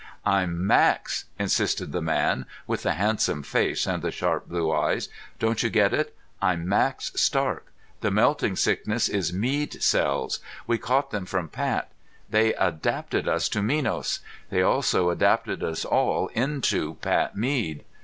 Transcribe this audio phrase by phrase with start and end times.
[0.25, 5.09] "I'm Max," insisted the man with the handsome face and the sharp blue eyes.
[5.37, 6.17] "Don't you get it?
[6.41, 7.71] I'm Max Stark.
[7.99, 10.39] The melting sickness is Mead cells.
[10.65, 11.91] We caught them from Pat.
[12.31, 14.21] They adapted us to Minos.
[14.49, 17.83] They also changed us all into Pat Mead."